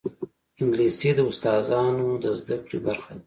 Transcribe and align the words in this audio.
انګلیسي 0.61 1.09
د 1.15 1.19
استاذانو 1.29 2.07
د 2.23 2.25
زده 2.39 2.55
کړې 2.65 2.79
برخه 2.85 3.11
ده 3.17 3.19